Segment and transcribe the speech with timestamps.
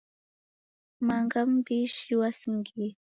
[1.07, 2.93] Manga mbishi wasingiye